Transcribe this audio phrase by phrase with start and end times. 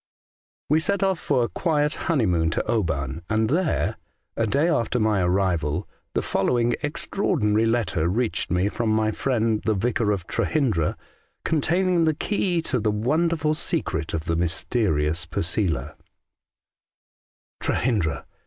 [0.69, 3.97] 43 We set off for a quiet honeymoon to Oban, and there,
[4.35, 9.75] a day after my arrival, the following extraordinary letter reached me from my friend the
[9.75, 10.97] Vicar of Trehyndra,
[11.45, 15.93] containing the key to the wonderful secret of the mysterious Posela:—''
[17.63, 18.25] Trehyndra.